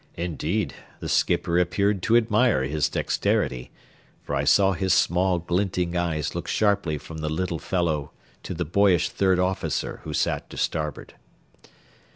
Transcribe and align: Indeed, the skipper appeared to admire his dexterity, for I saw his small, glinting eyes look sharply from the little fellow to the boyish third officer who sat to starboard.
Indeed, 0.17 0.73
the 0.99 1.07
skipper 1.07 1.59
appeared 1.59 2.01
to 2.01 2.17
admire 2.17 2.63
his 2.63 2.89
dexterity, 2.89 3.69
for 4.23 4.33
I 4.33 4.45
saw 4.45 4.71
his 4.71 4.95
small, 4.95 5.37
glinting 5.37 5.95
eyes 5.95 6.33
look 6.33 6.47
sharply 6.47 6.97
from 6.97 7.19
the 7.19 7.29
little 7.29 7.59
fellow 7.59 8.11
to 8.41 8.55
the 8.55 8.65
boyish 8.65 9.09
third 9.09 9.37
officer 9.37 9.99
who 10.03 10.11
sat 10.15 10.49
to 10.49 10.57
starboard. 10.57 11.13